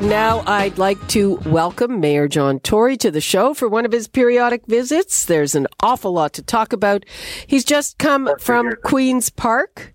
[0.00, 4.08] Now, I'd like to welcome Mayor John Tory to the show for one of his
[4.08, 5.24] periodic visits.
[5.24, 7.04] There's an awful lot to talk about.
[7.46, 9.94] He's just come from Queen's Park,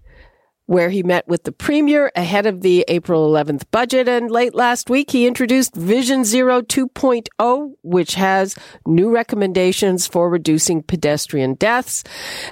[0.68, 4.08] where he met with the Premier ahead of the April 11th budget.
[4.08, 8.56] And late last week, he introduced Vision Zero 2.0, which has
[8.86, 12.04] new recommendations for reducing pedestrian deaths.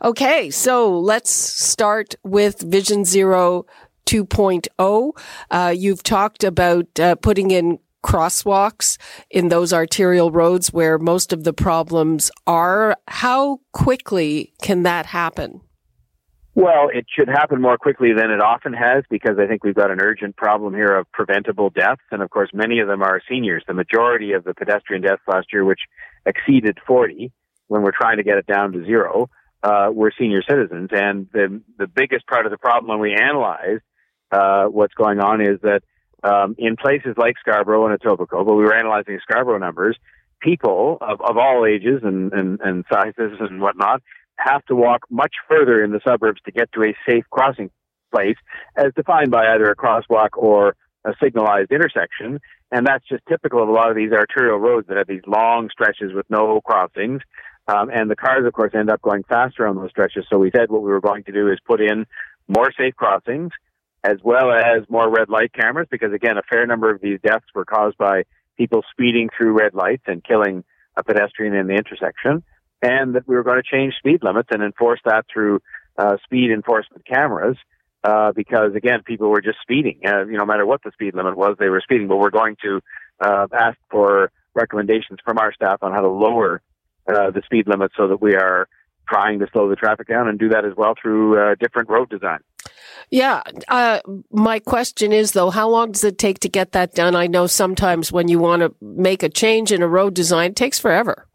[0.04, 3.66] Okay, so let's start with Vision Zero
[4.06, 5.12] 2.0.
[5.50, 8.98] Uh, you've talked about uh, putting in crosswalks
[9.30, 12.98] in those arterial roads where most of the problems are.
[13.08, 15.62] How quickly can that happen?
[16.62, 19.90] Well, it should happen more quickly than it often has because I think we've got
[19.90, 22.04] an urgent problem here of preventable deaths.
[22.12, 23.64] And of course, many of them are seniors.
[23.68, 25.80] The majority of the pedestrian deaths last year, which
[26.24, 27.32] exceeded 40
[27.68, 29.28] when we're trying to get it down to zero,
[29.64, 30.90] uh, were senior citizens.
[30.92, 33.80] And the, the biggest part of the problem when we analyze
[34.32, 35.82] uh, what's going on is that
[36.24, 39.98] um, in places like Scarborough and Etobicoke, but we were analyzing Scarborough numbers,
[40.40, 44.04] people of, of all ages and, and, and sizes and whatnot
[44.44, 47.70] have to walk much further in the suburbs to get to a safe crossing
[48.12, 48.38] place
[48.76, 50.76] as defined by either a crosswalk or
[51.06, 52.40] a signalized intersection.
[52.72, 55.70] And that's just typical of a lot of these arterial roads that have these long
[55.72, 57.22] stretches with no crossings.
[57.68, 60.26] Um, and the cars, of course, end up going faster on those stretches.
[60.30, 62.06] So we said what we were going to do is put in
[62.48, 63.52] more safe crossings
[64.04, 67.46] as well as more red light cameras because, again, a fair number of these deaths
[67.54, 68.24] were caused by
[68.58, 70.64] people speeding through red lights and killing
[70.98, 72.44] a pedestrian in the intersection
[72.82, 75.62] and that we were going to change speed limits and enforce that through
[75.98, 77.58] uh, speed enforcement cameras.
[78.04, 80.00] Uh, because again, people were just speeding.
[80.04, 82.08] Uh, you know, no matter what the speed limit was, they were speeding.
[82.08, 82.82] But we're going to
[83.20, 86.62] uh, ask for recommendations from our staff on how to lower
[87.08, 88.68] uh, the speed limit so that we are
[89.08, 92.10] trying to slow the traffic down and do that as well through uh, different road
[92.10, 92.40] design.
[93.10, 93.42] Yeah.
[93.68, 94.00] Uh,
[94.32, 97.16] my question is, though, how long does it take to get that done?
[97.16, 100.56] I know sometimes when you want to make a change in a road design, it
[100.56, 101.28] takes forever.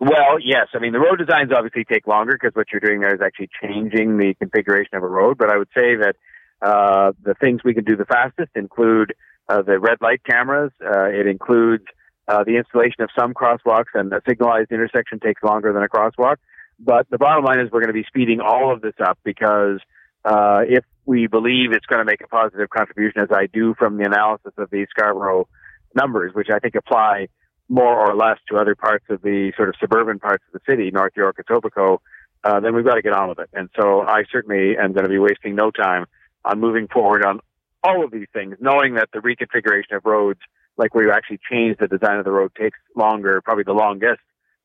[0.00, 0.68] Well, yes.
[0.74, 3.50] I mean, the road designs obviously take longer because what you're doing there is actually
[3.60, 5.38] changing the configuration of a road.
[5.38, 6.14] But I would say that
[6.62, 9.14] uh, the things we can do the fastest include
[9.48, 10.72] uh, the red light cameras.
[10.80, 11.84] Uh, it includes
[12.28, 16.36] uh, the installation of some crosswalks, and a signalized intersection takes longer than a crosswalk.
[16.78, 19.80] But the bottom line is we're going to be speeding all of this up because
[20.24, 23.96] uh, if we believe it's going to make a positive contribution, as I do from
[23.96, 25.48] the analysis of these Scarborough
[25.94, 27.28] numbers, which I think apply
[27.68, 30.90] more or less to other parts of the sort of suburban parts of the city,
[30.90, 31.98] North York, Etobicoke,
[32.44, 33.50] uh, then we've got to get on with it.
[33.52, 36.06] And so I certainly am going to be wasting no time
[36.44, 37.40] on moving forward on
[37.82, 40.40] all of these things, knowing that the reconfiguration of roads,
[40.76, 44.20] like where you actually change the design of the road, takes longer, probably the longest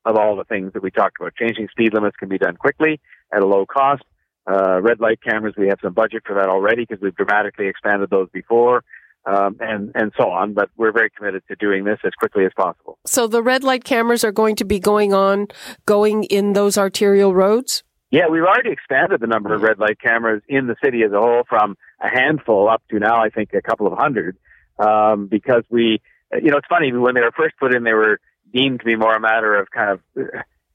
[0.06, 1.36] of all the things that we talked about.
[1.36, 3.00] Changing speed limits can be done quickly
[3.34, 4.04] at a low cost.
[4.46, 8.10] Uh, red light cameras, we have some budget for that already because we've dramatically expanded
[8.10, 8.84] those before
[9.26, 10.54] um, and and so on.
[10.54, 12.98] But we're very committed to doing this as quickly as possible.
[13.06, 15.48] So the red light cameras are going to be going on,
[15.86, 17.84] going in those arterial roads.
[18.12, 21.20] Yeah, we've already expanded the number of red light cameras in the city as a
[21.20, 24.38] whole from a handful up to now, I think, a couple of hundred.
[24.78, 26.00] Um, because we,
[26.32, 28.20] you know, it's funny when they were first put in, they were
[28.54, 30.00] deemed to be more a matter of kind of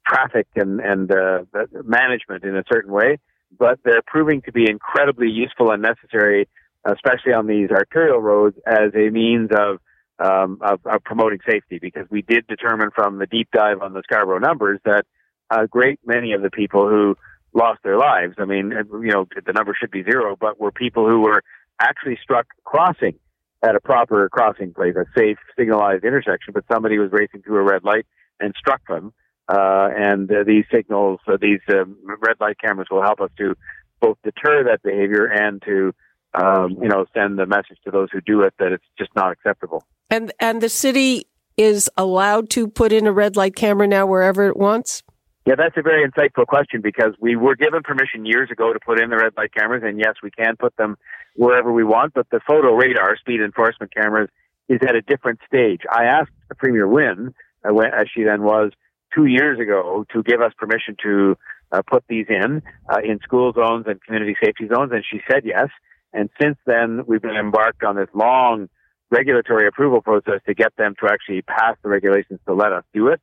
[0.09, 1.45] traffic and and uh,
[1.85, 3.19] management in a certain way,
[3.57, 6.49] but they're proving to be incredibly useful and necessary
[6.85, 9.79] especially on these arterial roads, as a means of,
[10.19, 11.79] um, of, of promoting safety.
[11.81, 15.05] Because we did determine from the deep dive on the Scarborough numbers that
[15.51, 17.17] a great many of the people who
[17.55, 21.09] lost their lives, I mean, you know, the number should be zero, but were people
[21.09, 21.43] who were
[21.81, 23.19] actually struck crossing
[23.63, 27.63] at a proper crossing place, a safe signalized intersection, but somebody was racing through a
[27.63, 28.07] red light
[28.41, 29.13] and struck them.
[29.49, 33.57] Uh, and uh, these signals, uh, these um, red light cameras will help us to
[34.01, 35.95] both deter that behavior and to
[36.35, 39.33] um, you know, send the message to those who do it that it's just not
[39.33, 39.85] acceptable.
[40.11, 41.27] And and the city
[41.57, 45.03] is allowed to put in a red light camera now wherever it wants.
[45.47, 49.01] Yeah, that's a very insightful question because we were given permission years ago to put
[49.01, 50.97] in the red light cameras, and yes, we can put them
[51.37, 54.29] wherever we want, but the photo radar speed enforcement cameras
[54.69, 55.81] is at a different stage.
[55.91, 57.35] I asked Premier Wynne,
[57.65, 58.73] uh, as she then was
[59.15, 61.37] two years ago, to give us permission to
[61.73, 65.43] uh, put these in uh, in school zones and community safety zones, and she said
[65.45, 65.69] yes.
[66.13, 68.69] And since then, we've been embarked on this long
[69.11, 73.09] regulatory approval process to get them to actually pass the regulations to let us do
[73.09, 73.21] it.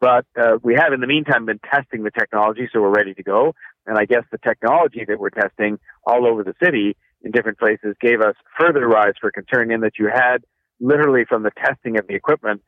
[0.00, 3.22] But uh, we have, in the meantime, been testing the technology, so we're ready to
[3.22, 3.54] go.
[3.86, 7.94] And I guess the technology that we're testing all over the city in different places
[8.00, 10.38] gave us further rise for concern in that you had
[10.80, 12.62] literally from the testing of the equipment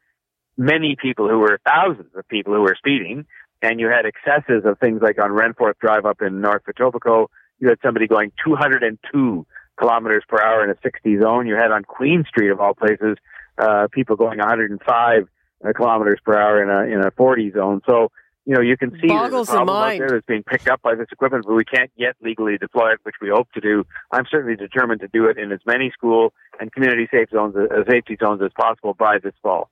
[0.56, 3.26] many people who were thousands of people who were speeding,
[3.62, 7.26] and you had excesses of things like on Renforth Drive up in North Etobicoke,
[7.58, 9.46] you had somebody going 202
[9.78, 11.46] kilometers per hour in a 60 zone.
[11.46, 13.16] You had on Queen Street of all places,
[13.58, 15.28] uh, people going 105
[15.64, 17.80] uh, kilometers per hour in a in a 40 zone.
[17.88, 18.10] So
[18.44, 20.82] you know you can see Boggles there's a problem out there that's being picked up
[20.82, 23.84] by this equipment, but we can't yet legally deploy it, which we hope to do.
[24.10, 27.84] I'm certainly determined to do it in as many school and community safe zones, uh,
[27.88, 29.70] safety zones as possible by this fall.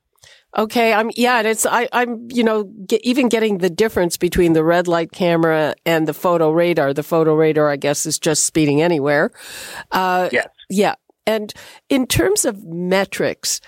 [0.55, 4.53] Okay, I'm yeah, and it's I, I'm you know get, even getting the difference between
[4.53, 6.93] the red light camera and the photo radar.
[6.93, 9.31] The photo radar, I guess, is just speeding anywhere.
[9.91, 10.47] Uh, yes.
[10.69, 11.53] Yeah, and
[11.89, 13.61] in terms of metrics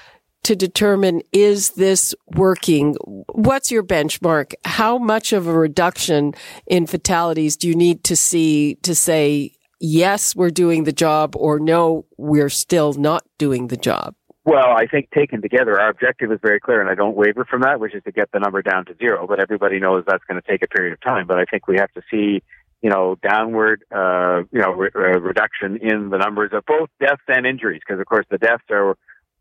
[0.43, 2.95] to determine is this working,
[3.33, 4.53] what's your benchmark?
[4.63, 6.35] How much of a reduction
[6.67, 11.59] in fatalities do you need to see to say yes, we're doing the job, or
[11.59, 14.13] no, we're still not doing the job?
[14.45, 17.61] Well, I think taken together, our objective is very clear, and I don't waver from
[17.61, 19.25] that, which is to get the number down to zero.
[19.25, 21.25] But everybody knows that's going to take a period of time.
[21.25, 22.43] But I think we have to see,
[22.83, 27.23] you know, downward, uh, you know, re- uh, reduction in the numbers of both deaths
[27.27, 28.95] and injuries, because of course the deaths are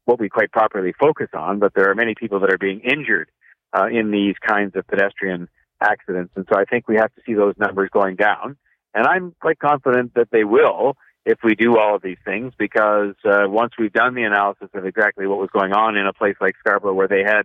[0.07, 3.31] what we quite properly focus on, but there are many people that are being injured
[3.77, 5.49] uh, in these kinds of pedestrian
[5.83, 8.57] accidents, and so I think we have to see those numbers going down.
[8.95, 13.15] And I'm quite confident that they will if we do all of these things because
[13.25, 16.37] uh, once we've done the analysis of exactly what was going on in a place
[16.41, 17.43] like Scarborough where they had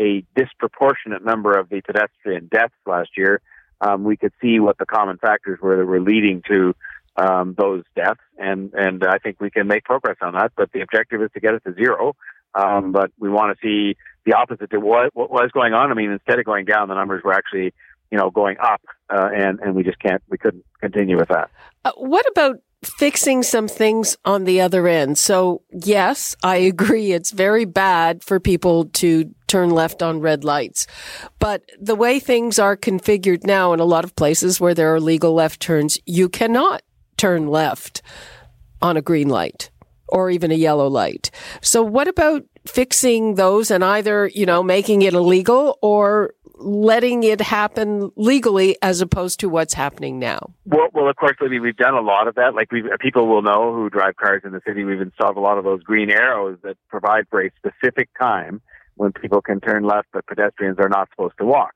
[0.00, 3.40] a disproportionate number of the pedestrian deaths last year,
[3.80, 6.74] um, we could see what the common factors were that were leading to
[7.16, 10.52] um, those deaths, and and I think we can make progress on that.
[10.56, 12.14] But the objective is to get it to zero.
[12.54, 15.90] Um, but we want to see the opposite to what, what was going on.
[15.90, 17.74] I mean, instead of going down, the numbers were actually
[18.10, 21.50] you know going up, uh, and and we just can't we couldn't continue with that.
[21.84, 25.18] Uh, what about fixing some things on the other end.
[25.18, 27.12] So yes, I agree.
[27.12, 30.86] It's very bad for people to turn left on red lights.
[31.38, 35.00] But the way things are configured now in a lot of places where there are
[35.00, 36.82] legal left turns, you cannot
[37.16, 38.02] turn left
[38.80, 39.70] on a green light
[40.08, 41.30] or even a yellow light.
[41.60, 47.40] So what about fixing those and either, you know, making it illegal or letting it
[47.40, 50.50] happen legally as opposed to what's happening now?
[50.64, 52.54] Well, well, of course, Libby, we've done a lot of that.
[52.54, 54.84] Like we, people will know who drive cars in the city.
[54.84, 58.60] We've installed a lot of those green arrows that provide for a specific time
[58.96, 61.72] when people can turn left, but pedestrians are not supposed to walk.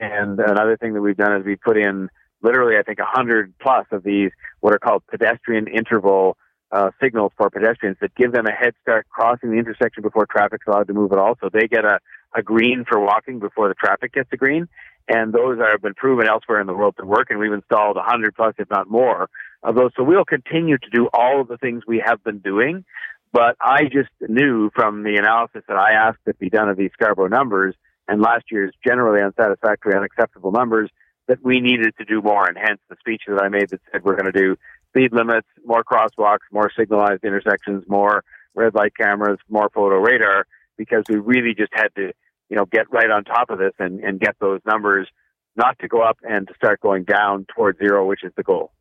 [0.00, 2.08] And another thing that we've done is we put in
[2.42, 4.30] literally, I think, a hundred plus of these
[4.60, 6.36] what are called pedestrian interval
[6.72, 10.66] uh, signals for pedestrians that give them a head start crossing the intersection before traffic's
[10.66, 11.36] allowed to move at all.
[11.40, 11.98] So they get a
[12.34, 14.68] a green for walking before the traffic gets a green.
[15.08, 17.28] And those have been proven elsewhere in the world to work.
[17.30, 19.28] And we've installed 100 plus, if not more,
[19.62, 19.90] of those.
[19.96, 22.84] So we'll continue to do all of the things we have been doing.
[23.32, 26.90] But I just knew from the analysis that I asked to be done of these
[26.92, 27.74] Scarborough numbers
[28.06, 30.90] and last year's generally unsatisfactory, unacceptable numbers
[31.28, 32.46] that we needed to do more.
[32.46, 34.56] And hence the speech that I made that said we're going to do
[34.90, 38.22] speed limits, more crosswalks, more signalized intersections, more
[38.54, 42.12] red light cameras, more photo radar, because we really just had to
[42.52, 45.08] you know, get right on top of this and, and get those numbers
[45.56, 48.72] not to go up and to start going down towards zero, which is the goal.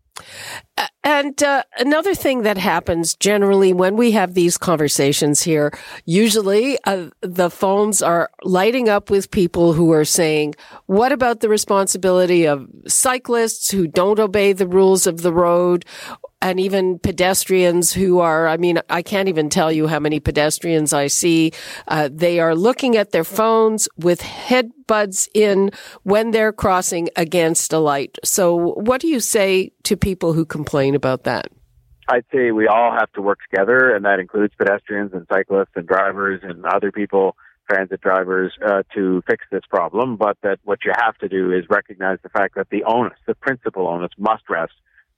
[0.77, 5.74] Uh, And uh, another thing that happens generally when we have these conversations here,
[6.05, 10.53] usually uh, the phones are lighting up with people who are saying,
[10.86, 15.86] what about the responsibility of cyclists who don't obey the rules of the road?
[16.41, 20.91] and even pedestrians who are, I mean, I can't even tell you how many pedestrians
[20.91, 21.51] I see.
[21.88, 25.72] Uh, they are looking at their phones with headbuds in
[26.03, 28.17] when they're crossing against a light.
[28.24, 31.48] So what do you say to people who complain about that?
[32.07, 35.88] I'd say we all have to work together, and that includes pedestrians and cyclists and
[35.88, 37.36] drivers and other people,
[37.69, 40.17] transit drivers, uh, to fix this problem.
[40.17, 43.36] But that what you have to do is recognize the fact that the onus, the
[43.36, 44.74] principal onus, must rest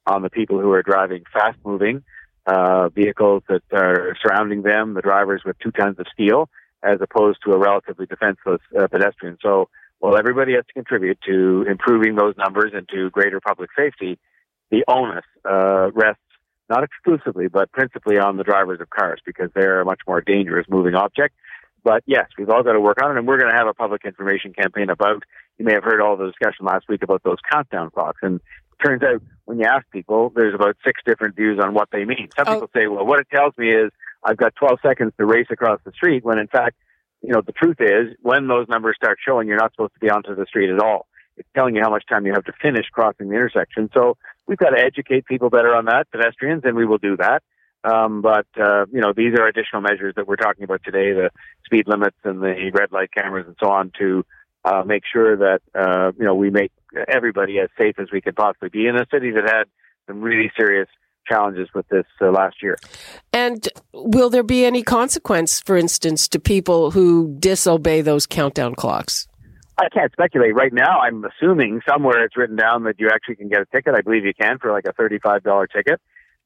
[0.06, 2.04] on the people who are driving fast moving
[2.46, 6.50] uh, vehicles that are surrounding them, the drivers with two tons of steel,
[6.84, 9.38] as opposed to a relatively defenseless uh, pedestrian.
[9.42, 9.70] So
[10.02, 14.20] well, everybody has to contribute to improving those numbers and to greater public safety.
[14.74, 16.24] The onus uh, rests
[16.68, 20.66] not exclusively, but principally on the drivers of cars because they're a much more dangerous
[20.68, 21.36] moving object.
[21.84, 23.76] But yes, we've all got to work on it, and we're going to have a
[23.76, 25.22] public information campaign about.
[25.60, 28.84] You may have heard all the discussion last week about those countdown clocks, and it
[28.84, 32.30] turns out when you ask people, there's about six different views on what they mean.
[32.36, 32.54] Some oh.
[32.56, 33.92] people say, "Well, what it tells me is
[34.24, 36.78] I've got 12 seconds to race across the street," when in fact,
[37.22, 40.10] you know, the truth is when those numbers start showing, you're not supposed to be
[40.10, 41.06] onto the street at all.
[41.38, 43.92] It's telling you how much time you have to finish crossing the intersection.
[43.94, 47.44] So we've got to educate people better on that, pedestrians, and we will do that.
[47.84, 51.30] Um, but uh, you know, these are additional measures that we're talking about today: the
[51.66, 54.26] speed limits and the red light cameras and so on, to
[54.64, 56.72] uh, make sure that uh, you know we make
[57.08, 59.64] everybody as safe as we could possibly be in a city that had
[60.08, 60.88] some really serious
[61.28, 62.78] challenges with this uh, last year.
[63.32, 69.28] And will there be any consequence, for instance, to people who disobey those countdown clocks?
[69.78, 71.00] I can't speculate right now.
[71.00, 73.96] I'm assuming somewhere it's written down that you actually can get a ticket.
[73.96, 76.00] I believe you can for like a thirty-five dollar ticket.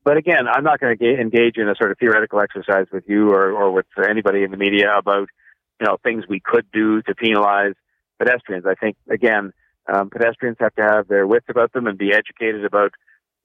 [0.03, 3.29] But again, I'm not going to engage in a sort of theoretical exercise with you
[3.29, 5.27] or, or with anybody in the media about,
[5.81, 7.73] you know, things we could do to penalize
[8.17, 8.65] pedestrians.
[8.65, 9.51] I think, again,
[9.93, 12.93] um, pedestrians have to have their wits about them and be educated about,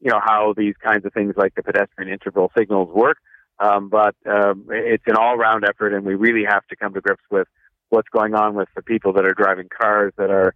[0.01, 3.19] you know, how these kinds of things like the pedestrian interval signals work.
[3.59, 7.25] Um, but um, it's an all-round effort, and we really have to come to grips
[7.29, 7.49] with
[7.93, 10.55] what's going on with the people that are driving cars that are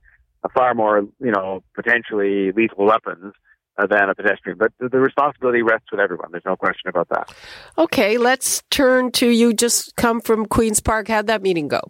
[0.54, 3.34] far more, you know, potentially lethal weapons
[3.78, 4.56] uh, than a pedestrian.
[4.58, 6.28] But the, the responsibility rests with everyone.
[6.30, 7.34] There's no question about that.
[7.76, 9.52] Okay, let's turn to you.
[9.52, 11.08] Just come from Queen's Park.
[11.08, 11.80] How'd that meeting go?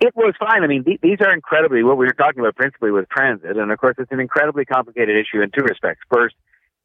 [0.00, 0.62] It was fine.
[0.62, 3.70] I mean, th- these are incredibly what we were talking about principally with transit, and
[3.70, 6.00] of course, it's an incredibly complicated issue in two respects.
[6.12, 6.36] First,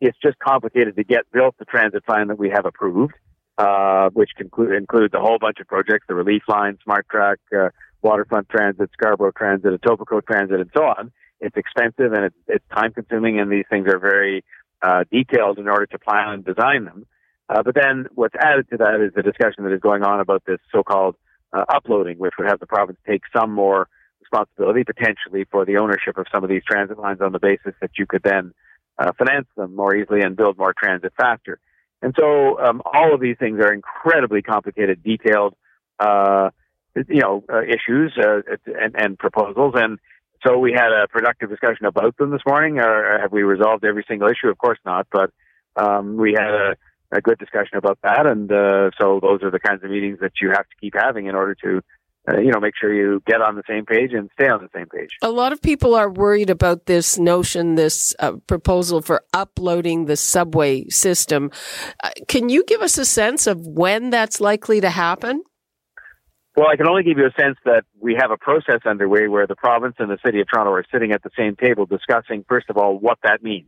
[0.01, 3.13] it's just complicated to get built the transit plan that we have approved,
[3.57, 7.69] uh, which conclude, includes a whole bunch of projects: the Relief Line, Smart Track, uh,
[8.01, 11.11] Waterfront Transit, Scarborough Transit, Etobicoke Transit, and so on
[11.43, 14.43] it's expensive and it's, it's time consuming, and these things are very
[14.81, 17.05] uh, detailed in order to plan and design them.
[17.49, 20.43] Uh, but then what's added to that is the discussion that is going on about
[20.45, 21.15] this so-called
[21.51, 23.89] uh, uploading, which would have the province take some more
[24.21, 27.91] responsibility potentially for the ownership of some of these transit lines on the basis that
[27.97, 28.53] you could then
[28.97, 31.59] uh, finance them more easily and build more transit faster.
[32.03, 35.55] And so um, all of these things are incredibly complicated, detailed,
[35.99, 36.49] uh,
[36.95, 39.73] you know, uh, issues uh, and, and proposals.
[39.77, 39.99] And
[40.45, 42.79] so we had a productive discussion about them this morning.
[42.79, 44.49] Or have we resolved every single issue?
[44.49, 45.31] Of course not, but
[45.77, 46.75] um, we had a,
[47.13, 48.27] a, good discussion about that.
[48.27, 51.27] And uh, so those are the kinds of meetings that you have to keep having
[51.27, 51.81] in order to,
[52.27, 54.69] uh, you know, make sure you get on the same page and stay on the
[54.73, 55.09] same page.
[55.21, 60.15] A lot of people are worried about this notion, this uh, proposal for uploading the
[60.15, 61.51] subway system.
[62.01, 65.43] Uh, can you give us a sense of when that's likely to happen?
[66.55, 69.47] Well, I can only give you a sense that we have a process underway where
[69.47, 72.69] the province and the city of Toronto are sitting at the same table discussing, first
[72.69, 73.67] of all, what that means.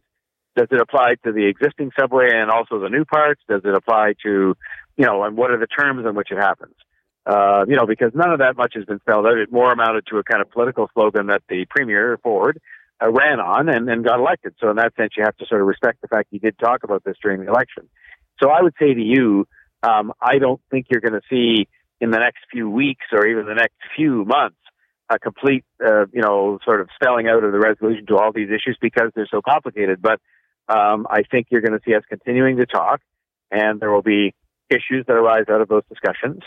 [0.55, 3.41] Does it apply to the existing subway and also the new parts?
[3.49, 4.55] Does it apply to,
[4.95, 6.75] you know, and what are the terms in which it happens?
[7.25, 9.37] Uh, you know, because none of that much has been spelled out.
[9.37, 12.61] It more amounted to a kind of political slogan that the premier Ford
[13.03, 14.53] uh, ran on and, and got elected.
[14.59, 16.83] So in that sense, you have to sort of respect the fact he did talk
[16.83, 17.89] about this during the election.
[18.41, 19.47] So I would say to you,
[19.81, 21.67] um, I don't think you're going to see
[21.99, 24.57] in the next few weeks or even the next few months
[25.09, 28.49] a complete, uh, you know, sort of spelling out of the resolution to all these
[28.49, 30.01] issues because they're so complicated.
[30.01, 30.19] But
[30.67, 33.01] um, I think you're going to see us continuing to talk,
[33.51, 34.33] and there will be
[34.69, 36.41] issues that arise out of those discussions.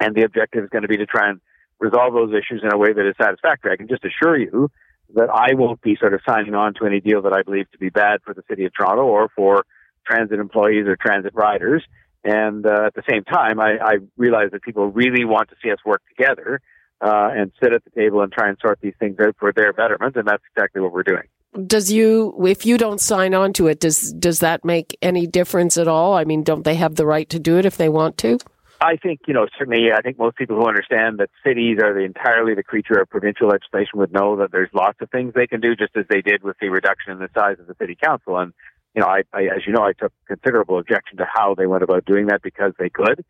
[0.00, 1.40] And the objective is going to be to try and
[1.78, 3.72] resolve those issues in a way that is satisfactory.
[3.72, 4.70] I can just assure you
[5.14, 7.78] that I won't be sort of signing on to any deal that I believe to
[7.78, 9.64] be bad for the city of Toronto or for
[10.06, 11.84] transit employees or transit riders.
[12.22, 15.70] And uh, at the same time, I, I realize that people really want to see
[15.70, 16.60] us work together
[17.00, 19.72] uh, and sit at the table and try and sort these things out for their
[19.72, 21.22] betterment, and that's exactly what we're doing.
[21.66, 25.76] Does you, if you don't sign on to it, does does that make any difference
[25.76, 26.14] at all?
[26.14, 28.38] I mean, don't they have the right to do it if they want to?
[28.80, 29.92] I think you know certainly.
[29.92, 33.48] I think most people who understand that cities are the entirely the creature of provincial
[33.48, 36.42] legislation would know that there's lots of things they can do, just as they did
[36.42, 38.38] with the reduction in the size of the city council.
[38.38, 38.54] And
[38.94, 41.82] you know, I, I, as you know, I took considerable objection to how they went
[41.82, 43.22] about doing that because they could.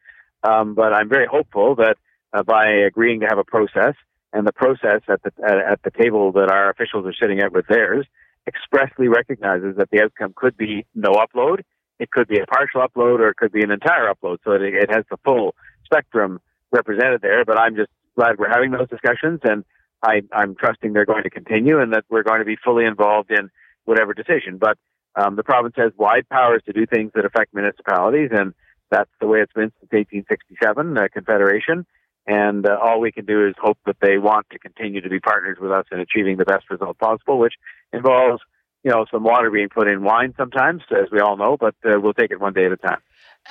[0.44, 1.96] Um, but I'm very hopeful that
[2.32, 3.94] uh, by agreeing to have a process
[4.32, 7.52] and the process at the at, at the table that our officials are sitting at
[7.52, 8.06] with theirs
[8.46, 11.62] expressly recognizes that the outcome could be no upload,
[12.00, 14.38] it could be a partial upload, or it could be an entire upload.
[14.44, 15.54] So it, it has the full
[15.84, 16.40] spectrum
[16.72, 17.44] represented there.
[17.44, 19.64] But I'm just glad we're having those discussions, and
[20.02, 23.30] I, I'm trusting they're going to continue, and that we're going to be fully involved
[23.30, 23.50] in
[23.84, 24.56] whatever decision.
[24.58, 24.78] But
[25.14, 28.54] um, the province has wide powers to do things that affect municipalities, and
[28.90, 31.86] that's the way it's been since 1867, uh, Confederation.
[32.26, 35.20] And uh, all we can do is hope that they want to continue to be
[35.20, 37.54] partners with us in achieving the best result possible, which
[37.92, 38.42] involves,
[38.82, 42.00] you know, some water being put in wine sometimes, as we all know, but uh,
[42.00, 42.98] we'll take it one day at a time.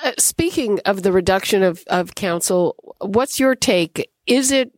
[0.04, 4.10] Uh, speaking of the reduction of, of council, what's your take?
[4.26, 4.72] Is it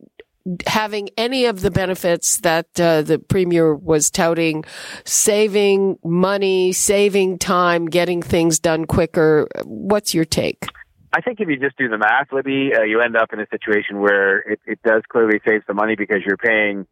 [0.67, 4.63] having any of the benefits that uh, the premier was touting,
[5.05, 9.47] saving money, saving time, getting things done quicker.
[9.63, 10.65] What's your take?
[11.13, 13.47] I think if you just do the math, Libby, uh, you end up in a
[13.51, 16.87] situation where it, it does clearly save some money because you're paying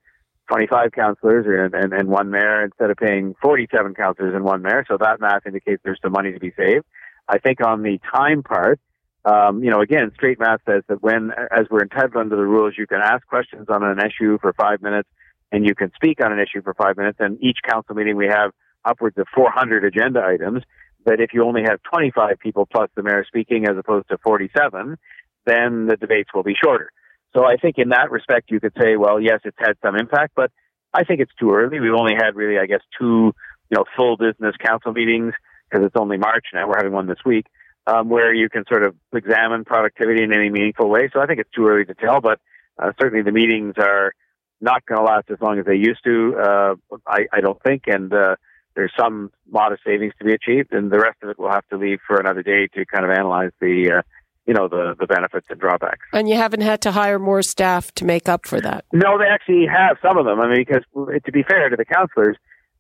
[0.52, 4.84] 25 councillors and, and, and one mayor instead of paying 47 councillors and one mayor.
[4.86, 6.84] So that math indicates there's some money to be saved.
[7.30, 8.78] I think on the time part,
[9.24, 12.74] um, you know, again, straight math says that when, as we're entitled under the rules,
[12.78, 15.08] you can ask questions on an issue for five minutes
[15.54, 17.20] and you can speak on an issue for five minutes.
[17.22, 18.52] And each council meeting we have
[18.84, 20.64] upwards of 400 agenda items.
[21.06, 24.98] That if you only have 25 people plus the mayor speaking as opposed to 47,
[25.46, 26.92] then the debates will be shorter.
[27.36, 30.34] So I think in that respect, you could say, well, yes, it's had some impact,
[30.36, 30.52] but
[30.94, 31.80] I think it's too early.
[31.80, 33.34] We've only had really, I guess, two,
[33.70, 35.34] you know, full business council meetings
[35.70, 36.68] because it's only March now.
[36.68, 37.46] We're having one this week
[37.88, 41.10] um, where you can sort of examine productivity in any meaningful way.
[41.14, 42.40] So I think it's too early to tell, but
[42.78, 44.14] uh, certainly the meetings are
[44.60, 46.36] not going to last as long as they used to.
[46.38, 46.76] Uh,
[47.08, 48.36] I, I don't think, and uh,
[48.76, 51.78] there's some modest savings to be achieved, and the rest of it we'll have to
[51.78, 54.00] leave for another day to kind of analyze the.
[54.00, 54.02] Uh,
[54.46, 56.06] you know the the benefits and drawbacks.
[56.14, 58.86] And you haven't had to hire more staff to make up for that.
[58.92, 60.40] No, they actually have some of them.
[60.40, 60.84] I mean, because
[61.26, 62.38] to be fair to the counselors,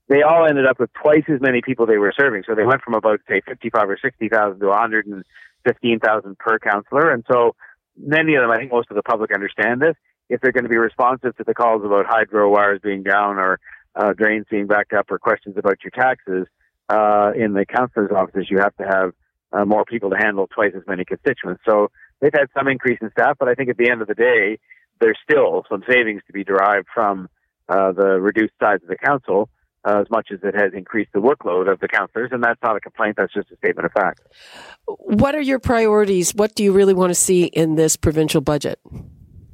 [0.07, 2.43] they all ended up with twice as many people they were serving.
[2.47, 5.23] So they went from about say fifty five or sixty thousand to one hundred and
[5.65, 7.11] fifteen thousand per counselor.
[7.11, 7.55] And so
[7.97, 9.95] many of them, I think most of the public understand this.
[10.29, 13.59] If they're going to be responsive to the calls about hydro wires being down or
[13.95, 16.47] uh, drains being backed up or questions about your taxes
[16.87, 19.11] uh, in the counselor's offices, you have to have
[19.53, 21.61] uh, more people to handle twice as many constituents.
[21.67, 24.15] So they've had some increase in staff, but I think at the end of the
[24.15, 24.59] day,
[24.99, 27.27] there's still some savings to be derived from
[27.69, 29.49] uh, the reduced size of the council
[29.83, 32.29] uh, as much as it has increased the workload of the counselors.
[32.31, 34.21] And that's not a complaint, that's just a statement of fact.
[34.85, 36.35] What are your priorities?
[36.35, 38.79] What do you really want to see in this provincial budget?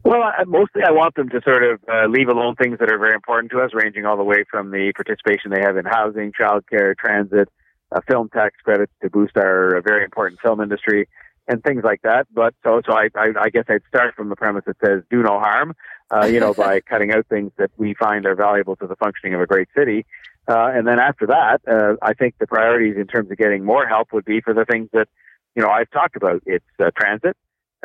[0.04, 2.98] Well, I, mostly I want them to sort of uh, leave alone things that are
[2.98, 6.32] very important to us, ranging all the way from the participation they have in housing,
[6.32, 7.50] childcare, transit,
[7.92, 11.08] uh, film tax credits to boost our uh, very important film industry
[11.48, 12.28] and things like that.
[12.34, 15.24] But so, so I, I, I guess I'd start from the premise that says do
[15.24, 15.74] no harm,
[16.12, 19.34] uh, you know, by cutting out things that we find are valuable to the functioning
[19.34, 20.06] of a great city.
[20.48, 23.86] Uh, and then after that, uh, I think the priorities in terms of getting more
[23.86, 25.08] help would be for the things that,
[25.56, 26.42] you know, I've talked about.
[26.46, 27.36] It's uh, transit,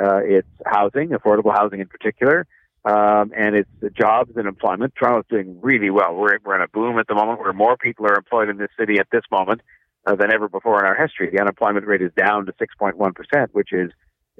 [0.03, 2.47] uh, it's housing, affordable housing in particular,
[2.85, 4.95] um, and it's jobs and employment.
[4.97, 6.15] Toronto's doing really well.
[6.15, 8.71] We're, we're in a boom at the moment where more people are employed in this
[8.79, 9.61] city at this moment
[10.07, 11.31] uh, than ever before in our history.
[11.33, 13.91] The unemployment rate is down to 6.1%, which is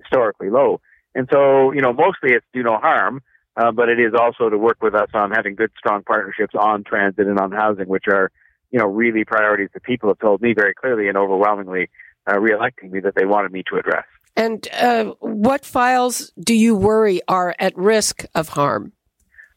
[0.01, 0.81] historically low.
[1.15, 3.23] And so, you know, mostly it's do no harm,
[3.57, 6.85] uh, but it is also to work with us on having good, strong partnerships on
[6.85, 8.31] transit and on housing, which are,
[8.71, 11.91] you know, really priorities that people have told me very clearly and overwhelmingly
[12.27, 14.05] uh, reelecting me that they wanted me to address.
[14.35, 18.93] And uh, what files do you worry are at risk of harm?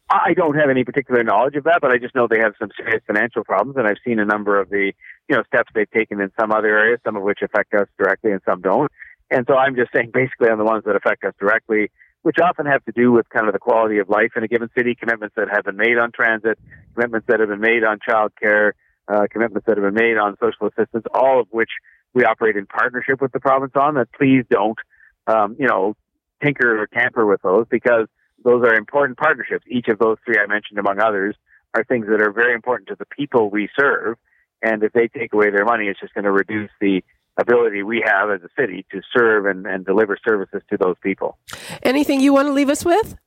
[0.10, 2.70] I don't have any particular knowledge of that, but I just know they have some
[2.78, 4.94] serious financial problems, and I've seen a number of the
[5.28, 8.32] you know steps they've taken in some other areas, some of which affect us directly
[8.32, 8.92] and some don't.
[9.32, 11.90] And so I'm just saying, basically, on the ones that affect us directly,
[12.22, 14.70] which often have to do with kind of the quality of life in a given
[14.78, 16.60] city, commitments that have been made on transit,
[16.94, 18.74] commitments that have been made on childcare,
[19.08, 21.70] uh, commitments that have been made on social assistance, all of which
[22.14, 23.96] we operate in partnership with the province on.
[23.96, 24.78] That please don't,
[25.26, 25.96] um, you know,
[26.44, 28.08] tinker or tamper with those because
[28.44, 29.66] those are important partnerships.
[29.68, 31.36] Each of those three I mentioned, among others,
[31.74, 34.18] are things that are very important to the people we serve.
[34.62, 37.04] And if they take away their money, it's just going to reduce the
[37.38, 41.38] ability we have as a city to serve and, and deliver services to those people.
[41.84, 43.18] Anything you want to leave us with?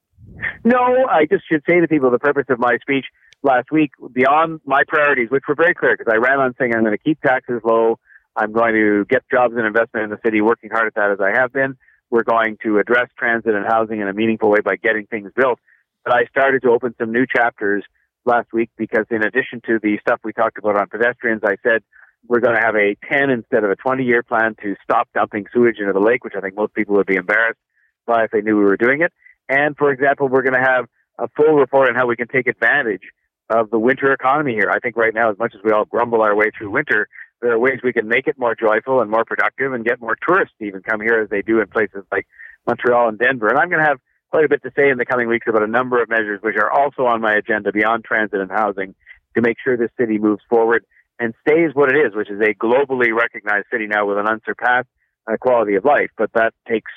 [0.64, 3.06] No, I just should say to people the purpose of my speech
[3.42, 6.82] last week, beyond my priorities, which were very clear, because I ran on saying I'm
[6.82, 7.98] going to keep taxes low,
[8.34, 11.18] I'm going to get jobs and investment in the city, working hard at that as
[11.20, 11.76] I have been.
[12.10, 15.58] We're going to address transit and housing in a meaningful way by getting things built.
[16.04, 17.84] But I started to open some new chapters
[18.24, 21.82] last week because in addition to the stuff we talked about on pedestrians, I said
[22.26, 25.46] we're going to have a 10 instead of a 20 year plan to stop dumping
[25.52, 27.60] sewage into the lake, which I think most people would be embarrassed
[28.06, 29.12] by if they knew we were doing it.
[29.48, 30.86] And for example, we're going to have
[31.18, 33.02] a full report on how we can take advantage
[33.50, 34.70] of the winter economy here.
[34.70, 37.08] I think right now, as much as we all grumble our way through winter,
[37.40, 40.16] there are ways we can make it more joyful and more productive and get more
[40.26, 42.26] tourists to even come here as they do in places like
[42.66, 43.48] Montreal and Denver.
[43.48, 43.98] And I'm going to have
[44.30, 46.56] quite a bit to say in the coming weeks about a number of measures which
[46.56, 48.94] are also on my agenda beyond transit and housing
[49.34, 50.84] to make sure this city moves forward
[51.18, 54.88] and stays what it is, which is a globally recognized city now with an unsurpassed
[55.26, 56.10] uh, quality of life.
[56.16, 56.90] But that takes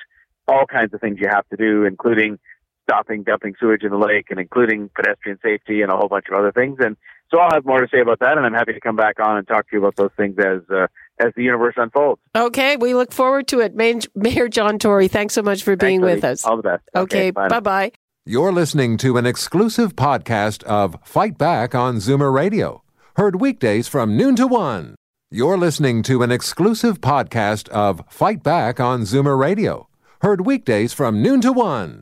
[0.47, 2.39] all kinds of things you have to do, including
[2.84, 6.38] stopping dumping sewage in the lake and including pedestrian safety and a whole bunch of
[6.38, 6.78] other things.
[6.80, 6.98] And
[7.32, 9.38] so I'll have more to say about that, and I'm happy to come back on
[9.38, 10.88] and talk to you about those things as uh,
[11.20, 12.22] as the universe unfolds.
[12.36, 13.74] Okay, we look forward to it.
[14.15, 16.46] Mayor John Tory, thanks so much for being Thanks, with us.
[16.46, 16.84] All the best.
[16.96, 17.91] Okay, okay bye bye.
[18.26, 22.84] You're listening to an exclusive podcast of Fight Back on Zoomer Radio,
[23.15, 24.96] heard weekdays from noon to one.
[25.32, 29.88] You're listening to an exclusive podcast of Fight Back on Zoomer Radio,
[30.22, 32.02] heard weekdays from noon to one.